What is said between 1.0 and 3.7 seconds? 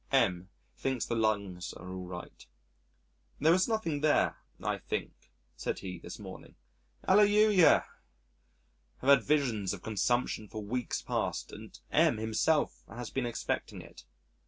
the lungs are all right. "There is